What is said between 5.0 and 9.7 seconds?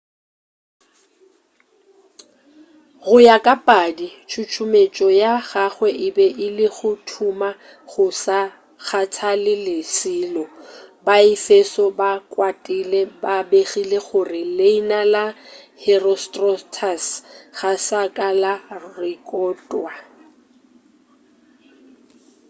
ya gagwe e be e le go thuma go sa kgathale